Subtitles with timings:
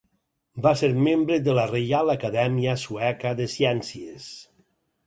[0.65, 4.29] Va ser membre de la Reial Acadèmia Sueca de Ciències.